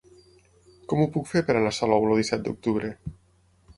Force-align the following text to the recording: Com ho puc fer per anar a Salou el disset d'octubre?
Com 0.93 1.03
ho 1.03 1.07
puc 1.17 1.29
fer 1.33 1.43
per 1.49 1.57
anar 1.59 1.75
a 1.75 1.77
Salou 1.81 2.09
el 2.11 2.17
disset 2.21 2.47
d'octubre? 2.49 2.91